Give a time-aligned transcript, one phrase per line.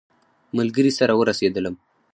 [0.57, 1.75] ملګري سره ورسېدلم.